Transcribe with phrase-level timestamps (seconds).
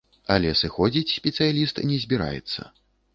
[0.35, 2.61] Але сыходзіць спецыяліст не збіраецца.